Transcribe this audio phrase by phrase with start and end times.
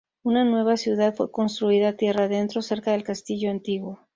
[0.23, 3.99] Una nueva ciudad fue construida tierra adentro cerca del castillo antiguo.